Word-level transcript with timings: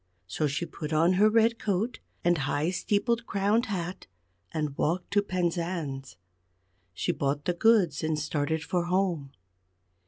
So 0.25 0.47
she 0.47 0.65
put 0.65 0.91
on 0.93 1.13
her 1.13 1.29
red 1.29 1.59
coat 1.59 1.99
and 2.23 2.35
high 2.39 2.71
steeple 2.71 3.17
crowned 3.17 3.67
hat, 3.67 4.07
and 4.51 4.75
walked 4.75 5.11
to 5.11 5.21
Penzance. 5.21 6.15
She 6.91 7.11
bought 7.11 7.45
the 7.45 7.53
goods 7.53 8.01
and 8.03 8.17
started 8.17 8.63
for 8.63 8.85
home. 8.85 9.29